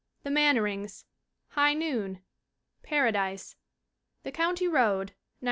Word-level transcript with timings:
The 0.23 0.31
Mannerings. 0.31 1.05
High 1.49 1.75
Noon. 1.75 2.23
Paradise. 2.81 3.55
The 4.23 4.31
County 4.31 4.67
Road, 4.67 5.13
1906. 5.13 5.15